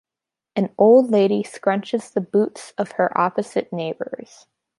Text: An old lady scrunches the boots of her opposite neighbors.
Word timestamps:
An 0.55 0.73
old 0.79 1.11
lady 1.11 1.43
scrunches 1.43 2.11
the 2.11 2.21
boots 2.21 2.73
of 2.75 2.93
her 2.93 3.15
opposite 3.15 3.71
neighbors. 3.71 4.47